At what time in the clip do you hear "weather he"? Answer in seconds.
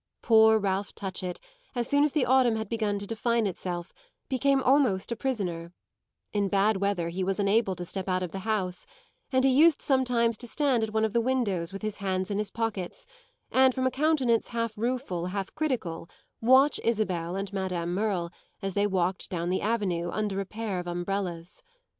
6.77-7.23